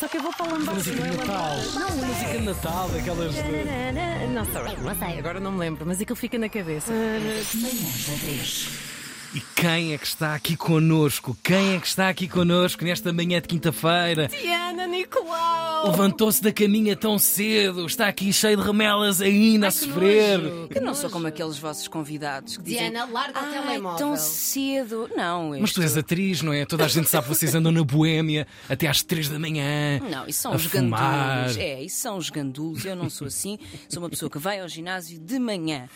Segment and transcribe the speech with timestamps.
[0.00, 0.76] só que eu vou para o lambaço.
[0.76, 1.56] Música não de é Natal.
[1.74, 3.42] Não, música de Natal, daquelas de.
[4.32, 6.90] Não sei, não sei, agora não me lembro, mas aquilo fica na cabeça.
[9.34, 11.36] E quem é que está aqui connosco?
[11.44, 14.28] Quem é que está aqui connosco nesta manhã de quinta-feira?
[14.80, 15.90] Diana Nicolau!
[15.90, 20.40] Levantou-se da caminha tão cedo, está aqui cheio de remelas ainda a que sofrer.
[20.74, 24.16] Eu não sou como aqueles vossos convidados que dizem Diana, larga o Ai, telemóvel." tão
[24.16, 25.10] cedo.
[25.14, 26.64] Não, Mas tu és atriz, não é?
[26.64, 30.00] Toda a gente sabe que vocês andam na boémia até às três da manhã.
[30.10, 31.36] Não, isso são a os fumar.
[31.44, 31.56] gandulos.
[31.58, 32.84] É, isso são os gandulos.
[32.84, 33.58] Eu não sou assim.
[33.88, 35.88] Sou uma pessoa que vai ao ginásio de manhã.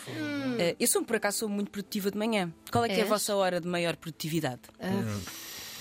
[0.58, 2.52] Eh, eu sou, por acaso, sou muito produtiva de manhã.
[2.70, 3.08] Qual é que é a És?
[3.08, 4.60] vossa hora de maior produtividade?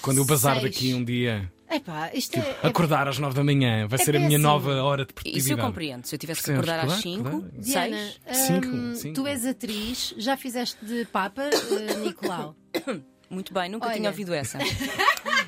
[0.02, 0.66] Quando eu bazar Seis.
[0.73, 2.58] daqui um dia, Epá, isto é.
[2.63, 4.48] é- acordar às nove da manhã, vai É ser a minha péssimo.
[4.48, 5.23] nova hora de Isso eu
[5.58, 5.62] produtividade.
[5.68, 6.05] compreendo.
[6.05, 7.52] Se eu tivesse que acordar às Claro, 5, claro.
[7.58, 7.98] Diana,
[8.31, 8.38] 6.
[8.38, 9.16] Cinco, hum, cinco.
[9.16, 12.55] tu és atriz, já fizeste de Papa, eh, Nicolau?
[13.30, 13.95] Muito bem, nunca Olha.
[13.95, 14.59] tinha ouvido essa.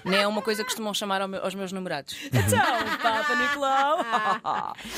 [0.04, 2.16] Nem é uma coisa que costumam chamar ao meu- aos meus namorados.
[2.26, 2.58] Então,
[3.02, 4.00] Papa Nicolau.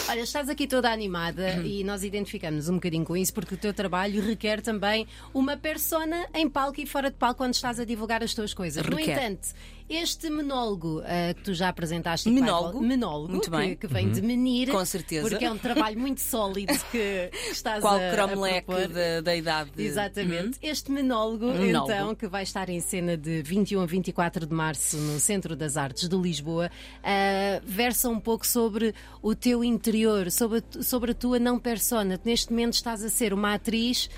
[0.10, 1.66] Olha, estás aqui toda animada Uhum.
[1.66, 6.28] e nós identificamos um bocadinho com isso porque o teu trabalho requer também uma persona
[6.34, 8.86] em palco e fora de palco quando estás a divulgar as tuas coisas.
[8.86, 9.18] No Requer.
[9.18, 9.50] entanto,
[9.90, 12.82] este menólogo ah, que tu já apresentaste, que vai- Menólogo?
[12.82, 13.76] menólogo Muito que, bem.
[13.76, 15.30] que vem de menir, Com certeza.
[15.30, 18.88] porque é um trabalho muito sólido que estás Qual a, a cromleque propor.
[18.90, 19.72] da, da idade?
[19.78, 20.58] Exatamente.
[20.62, 21.92] Este menólogo, Menólogo.
[21.92, 25.78] então, que vai estar em cena de 21 a 24 de março no Centro das
[25.78, 26.70] Artes de Lisboa,
[27.04, 32.20] ah, versa um pouco sobre o teu interior, sobre a, sobre a tua não persona.
[32.24, 34.10] Neste momento estás a ser uma atriz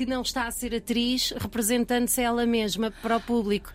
[0.00, 3.70] que não está a ser atriz, representando-se ela mesma para o público.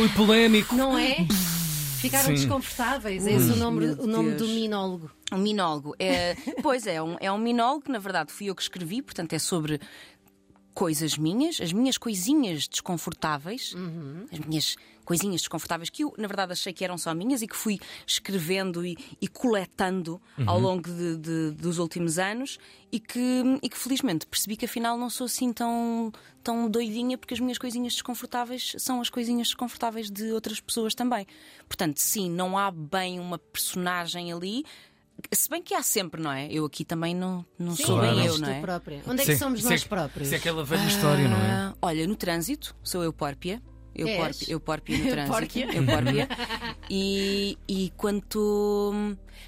[0.00, 0.74] Ui, polémico.
[0.74, 1.24] Não é?
[2.00, 2.34] Ficaram Sim.
[2.34, 3.24] desconfortáveis.
[3.24, 5.08] É esse o nome, meu o nome do minólogo.
[5.32, 5.94] Um minólogo.
[6.00, 9.34] É, pois é, um, é um minólogo que na verdade fui eu que escrevi, portanto
[9.34, 9.80] é sobre
[10.74, 13.72] coisas minhas, as minhas coisinhas desconfortáveis,
[14.32, 14.76] as minhas
[15.06, 18.84] coisinhas desconfortáveis que eu, na verdade, achei que eram só minhas e que fui escrevendo
[18.84, 22.58] e, e coletando ao longo de- de- dos últimos anos
[22.92, 27.32] e que, e que felizmente percebi que afinal não sou assim tão, tão doidinha porque
[27.34, 31.26] as minhas coisinhas desconfortáveis são as coisinhas desconfortáveis de outras pessoas também.
[31.68, 34.64] Portanto, sim, não há bem uma personagem ali.
[35.32, 36.46] Se bem que há sempre, não é?
[36.52, 38.16] Eu aqui também não, não sou Claro.
[38.16, 38.60] bem eu, não tu é?
[38.60, 39.02] própria.
[39.06, 40.28] Onde é Se que somos se nós que- próprios?
[40.28, 41.50] Se é aquela velha história, não é?
[41.50, 43.62] Ah, olha, no trânsito, sou eu pórpia.
[43.96, 45.58] Eu, pórpia, eu pórpia no trânsito.
[45.58, 46.26] Eu.
[46.90, 48.94] E, e quando estou.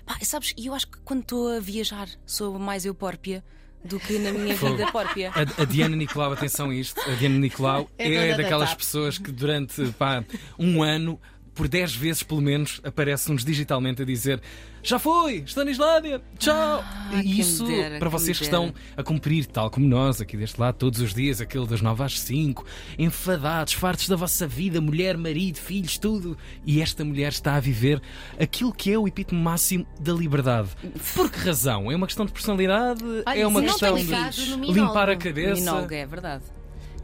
[0.07, 3.45] Pá, sabes, eu acho que quando estou a viajar sou mais eu pórpia
[3.85, 4.77] do que na minha Fogo.
[4.77, 5.31] vida pórpia.
[5.35, 8.79] A, a Diana Nicolau, atenção a isto, a Diana Nicolau É é, da daquelas TAP.
[8.79, 10.25] pessoas que durante pá,
[10.59, 11.21] um ano,
[11.59, 14.41] por 10 vezes pelo menos, aparece-nos digitalmente a dizer
[14.81, 16.55] já foi, está na Islândia, tchau.
[16.55, 20.61] Ah, e isso, dera, para vocês que estão a cumprir, tal como nós, aqui deste
[20.61, 22.65] lado, todos os dias, aquele das 9 às 5,
[22.97, 26.39] enfadados, fartos da vossa vida, mulher, marido, filhos, tudo.
[26.65, 28.01] E esta mulher está a viver
[28.39, 30.71] aquilo que é o epítome máximo da liberdade.
[31.13, 31.91] Por que razão?
[31.91, 33.03] É uma questão de personalidade?
[33.27, 34.73] Olha, é uma questão de minólogo.
[34.73, 35.61] limpar a cabeça?
[35.61, 36.45] Minóloga, é verdade.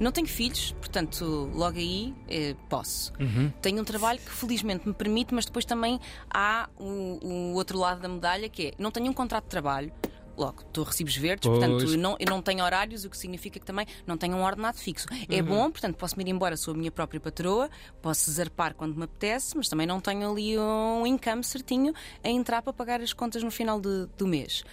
[0.00, 3.12] Não tenho filhos, portanto, logo aí eh, posso.
[3.20, 3.50] Uhum.
[3.62, 6.00] Tenho um trabalho que felizmente me permite, mas depois também
[6.32, 9.92] há o, o outro lado da medalha que é não tenho um contrato de trabalho.
[10.36, 11.60] Logo, estou a recibos verdes, Pois.
[11.60, 14.42] portanto eu não, eu não tenho horários, o que significa que também não tenho um
[14.42, 15.06] ordenado fixo.
[15.28, 15.46] É Uhum.
[15.46, 17.70] bom, portanto, posso me ir embora, sou a minha própria patroa,
[18.02, 21.94] posso zarpar quando me apetece, mas também não tenho ali um income certinho
[22.24, 24.64] a entrar para pagar as contas no final de- do mês.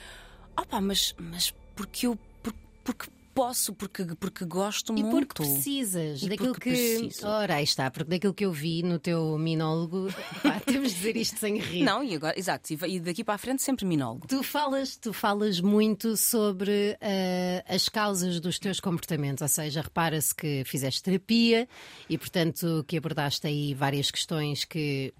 [0.59, 2.17] Opa, mas, mas porque eu.
[2.41, 5.27] por- Porque posso, porque, porque gosto E muito.
[5.27, 6.97] porque precisas E daquilo porque que.
[6.99, 7.27] preciso.
[7.27, 10.07] Ora, aí está, porque daquilo que eu vi no teu minólogo,
[10.43, 11.83] pá, temos de dizer isto sem rir.
[11.83, 14.27] Não, e agora, exato, e e daqui para a frente sempre minólogo.
[14.27, 20.33] Tu falas, tu falas muito sobre eh, as causas dos teus comportamentos, ou seja, repara-se
[20.35, 21.67] que fizeste terapia
[22.09, 25.13] e, portanto, que abordaste aí várias questões que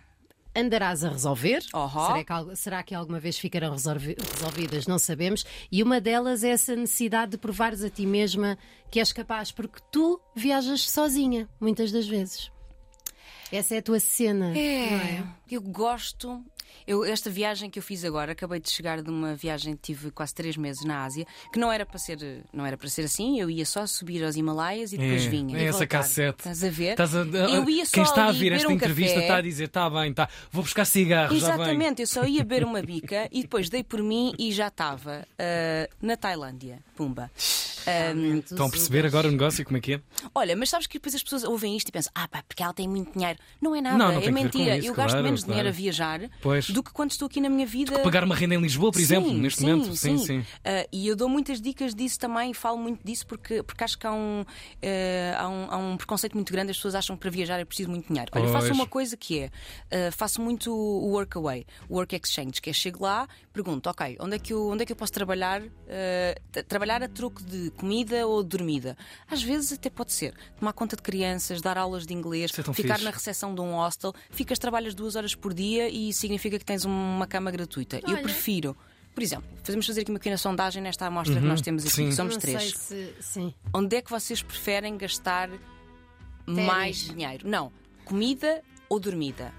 [0.55, 1.61] andarás a resolver.
[1.73, 2.07] Ohó.
[2.07, 4.87] Será, que, será que alguma vez ficarão resolvi- resolvidas?
[4.87, 5.45] Não sabemos.
[5.71, 8.57] E uma delas é essa necessidade de provares a ti mesma
[8.89, 12.51] que és capaz, porque tu viajas sozinha, muitas das vezes.
[13.51, 14.49] Essa é a tua cena.
[14.49, 15.23] não é?
[15.49, 16.43] eu gosto.
[16.87, 20.11] Eu, esta viagem que eu fiz agora, acabei de chegar de uma viagem que tive
[20.11, 23.39] quase três meses na Ásia, que não era para ser, não era para ser assim,
[23.39, 25.57] eu ia só subir aos Himalaias e depois É, vinha.
[25.57, 25.87] é essa voltar.
[25.87, 26.37] cassete.
[26.39, 26.91] Estás a ver?
[26.91, 29.25] Estás a- eu ia só Quem está a ver esta um entrevista café.
[29.25, 31.37] está a dizer: está bem, está, vou buscar cigarros.
[31.37, 35.27] Exatamente, eu só ia beber uma bica e depois dei por mim e já estava
[35.37, 36.79] ah, na Tailândia.
[36.95, 37.31] Pumba.
[37.87, 40.01] Ahm, Estão a perceber agora o negócio como é que é?
[40.35, 42.73] olha, mas sabes que depois as pessoas ouvem isto e pensam, ah pá, porque ela
[42.73, 43.39] tem muito dinheiro.
[43.61, 44.77] Não é nada, Não, não é que mentira.
[44.77, 45.77] isso, eu gasto claro, menos dinheiro a claro.
[45.77, 46.65] viajar Pois.
[46.65, 46.69] Pois.
[46.69, 47.99] do que quando estou aqui na minha vida.
[47.99, 49.95] Pagar uma renda em Lisboa, por exemplo, Sim, neste sim, momento.
[49.95, 50.45] Sim, sim.
[50.63, 54.05] Ah, e eu dou muitas dicas disso também, falo muito disso porque, porque acho que
[54.05, 54.45] há um,
[54.81, 56.71] eh, há, um, há um preconceito muito grande.
[56.71, 58.31] As pessoas acham que para viajar é preciso muito dinheiro.
[58.35, 58.77] Olha, eu faço Pois.
[58.77, 59.49] uma coisa que é:
[59.91, 64.35] ah, faço muito o workaway, o work exchange, que é chego lá, pergunto, ok, onde
[64.35, 65.61] é que eu, onde é que eu posso trabalhar?
[65.89, 68.97] ah, trabalhar a troco de comida ou de dormida.
[69.27, 72.73] Às vezes até pode ser tomar conta de crianças, dar aulas de inglês, é ficar
[72.73, 73.03] fixe.
[73.03, 76.85] na recepção de um hostel, ficas, trabalhas duas horas por dia e significa que tens
[76.85, 77.99] uma cama gratuita.
[78.03, 78.21] Eu Olha.
[78.23, 78.75] prefiro.
[79.13, 82.09] Por exemplo, podemos fazer aqui uma pequena sondagem nesta amostra que nós temos aqui, sim.
[82.09, 82.61] que somos não três.
[82.61, 83.13] sei se.
[83.19, 83.53] Sim.
[83.73, 85.49] Onde é que vocês preferem gastar
[86.45, 87.47] mais dinheiro?
[87.47, 87.71] Não,
[88.05, 89.53] comida ou dormida?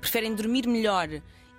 [0.00, 1.08] Preferem dormir melhor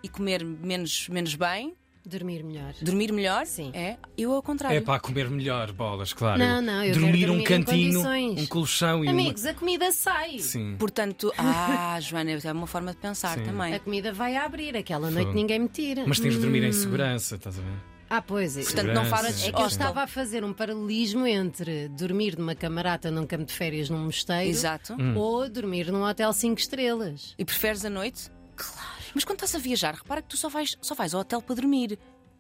[0.02, 1.76] e comer menos, menos bem?
[2.06, 2.74] Dormir melhor.
[2.82, 3.46] Dormir melhor?
[3.46, 3.72] Sim.
[3.74, 3.98] É?
[4.18, 4.78] Eu ao contrário.
[4.78, 6.38] É para comer melhor, bolas, claro.
[6.38, 8.02] Não, não, eu dormir um dormir em cantinho,
[8.40, 10.34] um colchão e Amigos, a comida sai.
[10.36, 10.40] uma.
[10.40, 10.76] Sim.
[10.78, 13.44] Portanto, ah, Joana, é uma forma de pensar Sim.
[13.46, 13.74] também.
[13.74, 15.36] A comida vai abrir, aquela noite Fogo.
[15.38, 16.04] ninguém me tira.
[16.06, 16.74] Mas tens de dormir em Hum.
[16.74, 17.74] segurança, estás a ver?
[18.08, 18.62] Ah, pois é.
[18.62, 23.10] Portanto, não fazes É que eu estava a fazer um paralelismo entre dormir numa camarata
[23.10, 24.94] num campo de férias num mosteiro Exato.
[24.94, 25.18] Hum.
[25.18, 27.34] ou dormir num hotel 5 estrelas.
[27.38, 28.30] E preferes a noite?
[28.56, 28.95] Claro.
[29.16, 31.56] Mas quando estás a viajar, repara que tu só vais, só vais ao hotel para
[31.56, 31.98] dormir.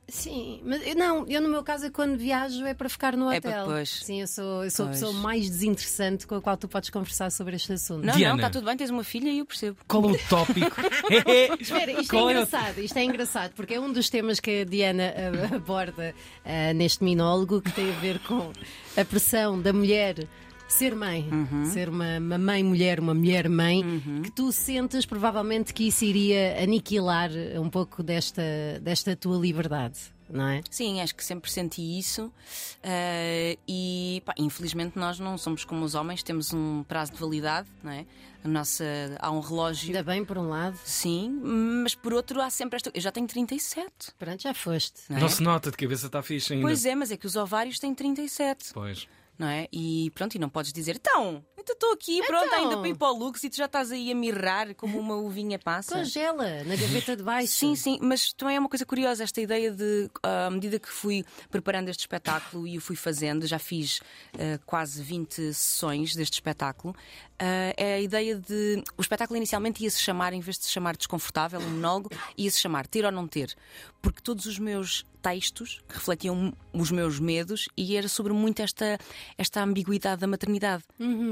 [0.08, 3.40] Sim, mas eu- não, eu no meu caso, quando viajo é para ficar no É
[3.40, 3.52] hotel.
[3.52, 3.90] para depois.
[4.04, 5.00] Sim, eu sou, eu sou a Pois.
[5.00, 8.06] pessoa mais desinteressante com a qual tu podes conversar sobre este assunto.
[8.06, 8.30] Não, Diana.
[8.34, 9.78] não, está tudo bem, tens uma filha e eu percebo.
[9.88, 10.76] Qual é o tópico?
[11.60, 14.40] Espera, isto Qual é é o- engraçado, isto é engraçado, porque é um dos temas
[14.40, 15.12] que a Diana
[15.52, 16.14] ah, aborda
[16.46, 18.52] ah, neste minólogo que tem a ver com
[18.96, 20.28] a pressão da mulher
[20.68, 21.66] ser mãe, Uhum.
[21.66, 23.84] ser uma, uma mãe mulher, uma mulher mãe,
[24.24, 27.30] que tu sentes provavelmente que isso iria aniquilar
[27.60, 28.42] um pouco desta,
[28.82, 30.62] desta tua liberdade, não é?
[30.70, 32.32] Sim, acho que sempre senti isso.
[32.84, 37.68] eh, e pá, infelizmente nós não somos como os homens, temos um prazo de validade,
[37.84, 38.06] não é?
[38.44, 38.84] A nossa,
[39.20, 39.88] há um relógio.
[39.88, 41.30] Ainda bem, por um lado, Sim,
[41.84, 42.92] mas por outro há sempre esta.
[42.94, 43.90] Eu já tenho 37.
[44.20, 45.02] pronto, já foste.
[45.10, 45.20] Não é?
[45.22, 46.64] Não se nota, de cabeça está fixe ainda.
[46.68, 48.72] Pois é, mas é que os ovários têm 37.
[48.72, 49.08] Pois.
[49.38, 49.68] Não é?
[49.72, 52.60] E pronto, e não podes dizer, então, eu estou aqui, pronto, Então.
[52.60, 55.16] ainda para ir para o Lux e tu já estás aí a mirrar como uma
[55.16, 55.96] uvinha passa.
[55.96, 57.52] Congela na gaveta de baixo.
[57.52, 60.88] Sim, sim, mas também é uma coisa curiosa esta ideia de, ah, à medida que
[60.90, 64.00] fui preparando este espetáculo e o fui fazendo, já fiz
[64.36, 66.96] ah, quase 20 sessões deste espetáculo,
[67.40, 68.84] ah, é a ideia de.
[68.98, 72.50] O espetáculo inicialmente ia se chamar, em vez de se chamar desconfortável, um monólogo, ia
[72.50, 73.56] se chamar ter ou não ter.
[74.02, 78.98] Porque todos os meus textos refletiam os meus medos e era sobre muito esta,
[79.38, 80.84] esta ambiguidade da maternidade,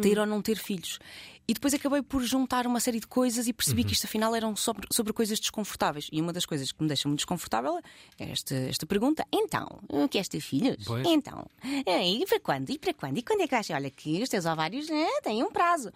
[0.02, 1.00] ter ou não ter filhos.
[1.46, 4.56] E depois acabei por juntar uma série de coisas e percebi que isto afinal eram
[4.56, 6.08] sobre, sobre coisas desconfortáveis.
[6.12, 7.80] E uma das coisas que me deixa muito desconfortável
[8.18, 9.68] é esta, esta pergunta: então,
[10.10, 10.86] queres ter filhos?
[10.86, 11.06] Pois.
[11.06, 11.46] Então,
[11.86, 12.70] eh, e para quando?
[12.70, 13.18] E para quando?
[13.18, 13.76] E quando é que achas?
[13.76, 15.92] Olha, que os teus ovários eh, têm um prazo.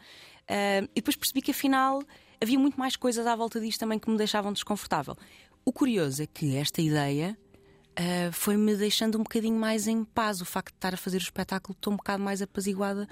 [0.49, 2.01] Ah, e depois percebi que afinal
[2.41, 5.15] havia muito mais coisas à volta disto também que me deixavam desconfortável.
[5.63, 7.38] O curioso é que esta ideia
[7.95, 10.41] ah, foi-me deixando um bocadinho mais em paz.
[10.41, 13.07] O facto de estar a fazer o espetáculo, estou um bocado mais apaziguada.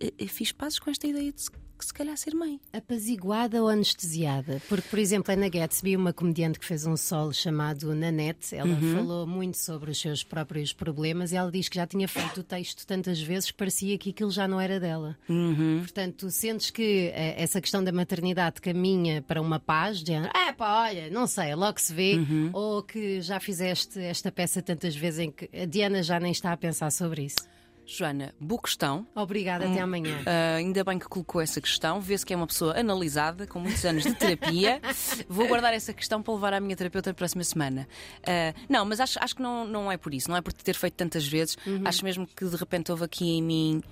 [0.00, 2.60] Eh, Fiz pazes com esta ideia de se, que se calhar ser mãe.
[2.72, 4.60] Apaziguada ou anestesiada?
[4.68, 8.68] Porque, por exemplo, a Ana Gatsby, uma comediante que fez um solo chamado Nanette, ela
[8.68, 8.94] Uhum.
[8.94, 12.42] falou muito sobre os seus próprios problemas e ela diz que já tinha feito o
[12.42, 15.16] texto tantas vezes que parecia que aquilo já não era dela.
[15.28, 15.78] Uhum.
[15.80, 20.52] Portanto, tu sentes que eh, essa questão da maternidade caminha para uma paz, de ah,
[20.56, 22.50] pá, olha, não sei, logo se vê, Uhum.
[22.52, 26.52] ou que já fizeste esta peça tantas vezes em que a Diana já nem está
[26.52, 27.36] a pensar sobre isso.
[27.86, 29.06] Joana, boa questão.
[29.14, 30.18] Obrigada, até amanhã.
[30.26, 32.00] Ah, ainda bem que colocou essa questão.
[32.00, 34.80] Vê-se que é uma pessoa analisada, com muitos anos de terapia.
[35.28, 37.86] Vou guardar essa questão para levar à minha terapeuta na próxima semana.
[38.26, 40.28] Ah, não, mas acho, acho que não, não é por isso.
[40.28, 41.56] Não é por ter feito tantas vezes.
[41.84, 43.82] Acho mesmo que de repente houve aqui em mim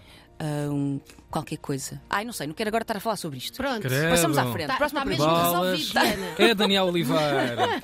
[0.43, 1.01] um-
[1.31, 2.01] qualquer coisa.
[2.09, 3.57] Ai, não sei, não quero agora estar a falar sobre isto.
[3.57, 3.81] Pronto.
[3.83, 4.11] Credo.
[4.11, 4.67] Passamos à frente.
[4.69, 6.27] Tá- Próxima tá mesmo resolvido, Diana.
[6.39, 7.81] É Daniel Oliveira.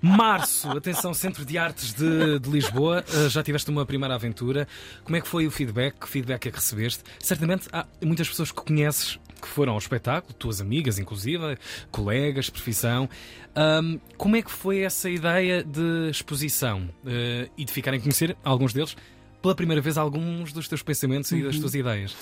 [0.00, 3.04] Março, atenção, Centro de Artes de, de Lisboa.
[3.08, 4.66] Uh, já tiveste uma primeira aventura.
[5.02, 5.98] Como é que foi o feedback?
[6.00, 7.02] Que feedback é que recebeste?
[7.18, 11.58] Certamente há muitas pessoas que conheces que foram ao espetáculo, tuas amigas, inclusive,
[11.90, 13.08] colegas, profissão.
[13.54, 18.34] Ahm, como é que foi essa ideia de exposição uh, e de ficarem a conhecer,
[18.42, 18.96] alguns deles,
[19.44, 21.42] pela primeira vez, alguns dos teus pensamentos e Uhum.
[21.42, 22.16] das tuas ideias?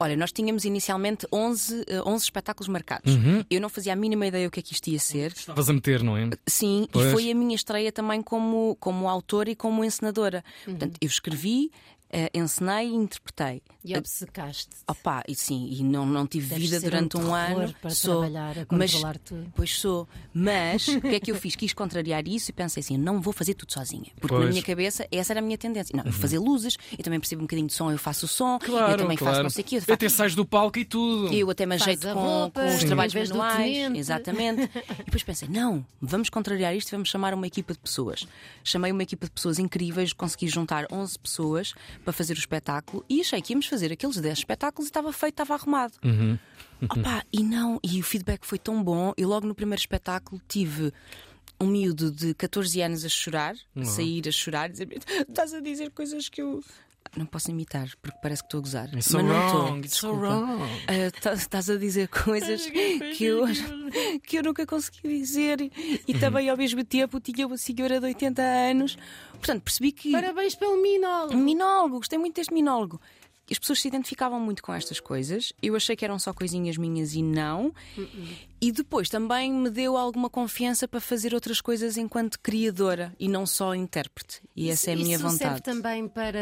[0.00, 3.14] Olha, nós tínhamos inicialmente 11, eh, 11 espetáculos marcados.
[3.14, 3.44] Uhum.
[3.48, 5.30] Eu não fazia a mínima ideia o que é que isto ia ser.
[5.30, 6.28] Estavas a meter, não é?
[6.48, 7.06] Sim, Pois.
[7.06, 10.42] e foi a minha estreia também como, como autora e como encenadora.
[10.66, 10.72] Uhum.
[10.74, 11.93] Portanto, eu escrevi, eh,
[12.34, 13.62] encenei e interpretei.
[13.84, 14.70] E obcecaste.
[14.88, 17.74] Opa, e sim, e não, não tive Deves vida durante um um, ano.
[17.80, 19.52] para sou, trabalhar, a mas, controlar tudo.
[19.54, 20.08] Pois sou.
[20.32, 21.54] Mas o que é que eu fiz?
[21.54, 24.10] Quis contrariar isso e pensei assim: não vou fazer tudo sozinha.
[24.20, 24.50] Porque na Pois.
[24.54, 25.94] minha cabeça essa era a minha tendência.
[25.96, 28.28] Não, eu vou fazer luzes, eu também percebo um bocadinho de som, eu faço o
[28.28, 29.34] som, Claro, eu também claro.
[29.34, 29.76] faço não sei o quê.
[29.76, 31.32] Eu, faço- Até sais do palco e tudo.
[31.32, 32.86] eu até me ajeito com, roupa, com os sim.
[32.86, 33.94] trabalhos manuais.
[33.96, 34.62] Exatamente.
[34.98, 38.26] E depois pensei: não, vamos contrariar isto, vamos chamar uma equipa de pessoas.
[38.62, 43.20] Chamei uma equipa de pessoas incríveis, consegui juntar 11 pessoas para fazer o espetáculo e
[43.20, 45.94] achei que íamos fazer aqueles 10 espetáculos e estava feito, estava arrumado.
[46.82, 49.12] Opa, e não, e o feedback foi tão bom.
[49.16, 50.92] E logo no primeiro espetáculo tive
[51.60, 54.88] um miúdo de 14 anos a chorar, a sair a chorar, a dizer:
[55.28, 56.62] estás a dizer coisas que eu.
[57.16, 58.88] Não posso imitar, porque parece que estou a gozar.
[58.92, 59.66] It's so Mas não estou.
[59.68, 61.20] so Desculpa.
[61.20, 63.44] tá- Estás a dizer coisas que eu,
[64.26, 65.70] que eu nunca consegui dizer
[66.08, 68.96] e também ao mesmo tempo tinha uma senhora de 80 anos.
[69.32, 70.10] Portanto, percebi que.
[70.10, 71.36] Parabéns pelo minólogo.
[71.36, 73.00] Minólogo, gostei muito deste minólogo.
[73.48, 75.52] E As pessoas se identificavam muito com estas coisas.
[75.62, 77.74] Eu achei que eram só coisinhas minhas e não.
[78.66, 83.44] E depois também me deu alguma confiança para fazer outras coisas enquanto criadora e não
[83.44, 84.40] só intérprete.
[84.56, 85.62] E essa é a minha Isso serve vontade.
[85.62, 86.38] também para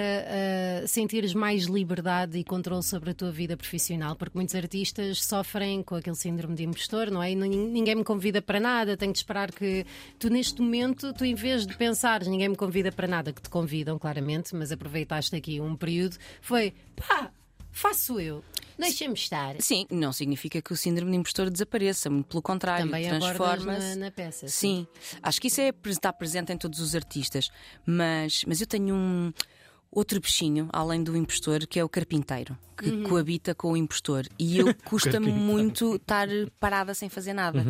[0.85, 5.83] ah, sentires mais liberdade e controle sobre a tua vida profissional, porque muitos artistas sofrem
[5.83, 7.33] com aquele síndrome de impostor, não é?
[7.33, 9.85] E nin- ninguém me convida para nada, tenho de esperar que
[10.19, 13.51] tu, neste momento, tu em vez de pensares ninguém me convida para nada, que te
[13.51, 17.31] convidam, claramente, mas aproveitaste aqui um período, foi pá,
[17.71, 18.45] faço eu,
[18.89, 19.57] deixa-me estar.
[19.61, 23.89] Sim, não significa que o síndrome de impostor desapareça, muito pelo contrário, transforma-se.
[23.97, 24.49] na, na peça.
[24.49, 24.87] Sim,
[25.23, 27.51] acho que isso é, está presente em todos os artistas,
[27.87, 29.33] mas, mas eu tenho um
[29.91, 33.03] outro bichinho, além do impostor, que é o carpinteiro, que Uhum.
[33.05, 34.27] coabita com o impostor.
[34.39, 37.65] E eu custa-me muito estar parada sem fazer nada.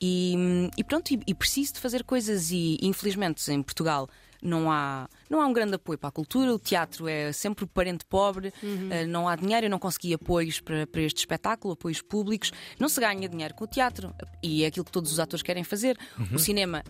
[0.00, 4.08] E, e pronto, e, e preciso de fazer coisas, e infelizmente em Portugal.
[4.42, 7.68] Não há, não há um grande apoio para a cultura, o teatro é sempre o
[7.68, 8.52] parente pobre,
[8.90, 12.50] eh, não há dinheiro, eu não consegui apoios para, para este espetáculo, apoios públicos.
[12.78, 15.62] Não se ganha dinheiro com o teatro e é aquilo que todos os atores querem
[15.62, 15.96] fazer.
[16.34, 16.82] O cinema,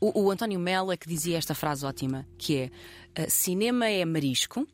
[0.00, 2.70] o, o António Melo é que dizia esta frase ótima, que é
[3.16, 4.64] eh, cinema é marisco,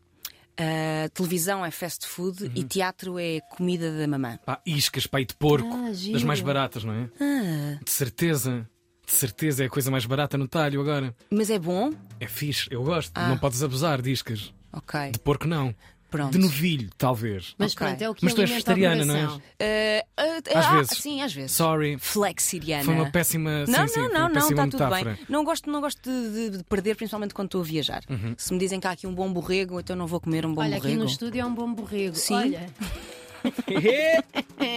[0.59, 4.39] eh, televisão é fast food e teatro é comida da mamã.
[4.45, 5.69] Pá, iscas, pai de porco.
[5.73, 7.09] Ah, das mais baratas, não é?
[7.21, 8.69] Ah, De certeza.
[9.07, 11.15] De certeza é a coisa mais barata no talho agora.
[11.31, 11.93] mas é bom?
[12.21, 13.13] É fixe, eu gosto.
[13.15, 13.29] Ah.
[13.29, 14.53] Não podes abusar de iscas.
[14.73, 15.75] Ok, De porco, não.
[16.11, 16.33] pronto.
[16.33, 17.55] De novilho, talvez.
[17.59, 17.87] Mas Ok.
[17.87, 19.41] pronto, é o que Mas tu és vegetariana, não és?
[19.59, 20.99] Eh, eh, Às ah, vezes.
[20.99, 21.53] Sim, às vezes.
[21.53, 21.97] Sorry.
[21.99, 22.85] Flexiriana.
[22.85, 23.65] Foi uma péssima.
[23.67, 25.19] Não, sim, sim, não, foi não, não, está tudo bem.
[25.29, 28.03] Não gosto, não gosto de, de- de perder, principalmente quando estou a viajar.
[28.11, 28.35] Uhum.
[28.37, 30.63] Se me dizem que há aqui um bom borrego, então não vou comer um bom
[30.63, 31.01] Olha, aqui borrego.
[31.03, 32.17] no estúdio é um bom borrego.
[32.17, 32.35] Sim.
[32.35, 32.67] Olha,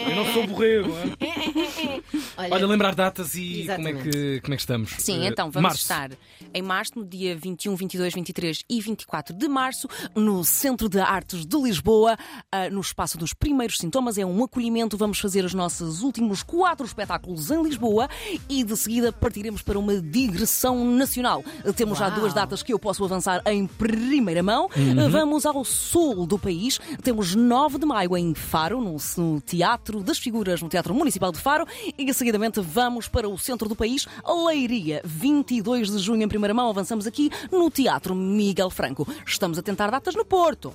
[0.09, 0.89] eu não sou borrego.
[1.21, 2.03] hein?
[2.37, 4.09] olha, Olha, lembrar datas e como é, Exatamente.
[4.09, 4.89] que, como é que estamos?
[4.99, 5.81] Sim, Eh, então vamos março.
[5.81, 6.11] estar
[6.53, 11.45] em março, no dia 21, 22, 23 e 24 de março, no Centro de Artes
[11.45, 12.17] de Lisboa,
[12.51, 14.17] ah, no espaço dos primeiros sintomas.
[14.17, 14.97] É um acolhimento.
[14.97, 18.09] Vamos fazer os nossos últimos quatro espetáculos em Lisboa
[18.47, 21.43] e de seguida partiremos para uma digressão nacional.
[21.75, 22.19] Temos já Uau.
[22.19, 24.69] duas datas que eu posso avançar em primeira mão.
[24.75, 25.09] Uhum.
[25.09, 26.79] Vamos ao sul do país.
[27.03, 31.39] Temos 9 de maio em Faro, no, no Teatro das Figuras, no Teatro Municipal de
[31.39, 31.65] Faro.
[31.97, 34.05] E seguidamente vamos para o centro do país,
[34.45, 36.69] Leiria, 22 de junho em primeira mão.
[36.69, 39.07] Avançamos aqui no Teatro Miguel Franco.
[39.25, 40.73] Estamos a tentar datas no Porto.